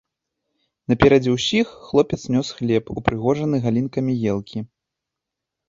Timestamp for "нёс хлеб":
2.37-2.83